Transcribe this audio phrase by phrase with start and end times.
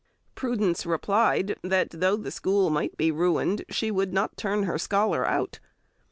[0.33, 5.27] Prudence replied, that though the school might be ruined she would not turn her scholar
[5.27, 5.59] out.